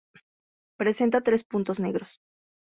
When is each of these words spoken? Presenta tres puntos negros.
Presenta 0.79 1.21
tres 1.21 1.43
puntos 1.43 1.77
negros. 1.79 2.11